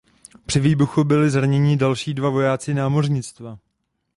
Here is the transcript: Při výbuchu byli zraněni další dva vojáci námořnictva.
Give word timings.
Při 0.45 0.59
výbuchu 0.59 1.03
byli 1.03 1.29
zraněni 1.29 1.77
další 1.77 2.13
dva 2.13 2.29
vojáci 2.29 2.73
námořnictva. 2.73 3.59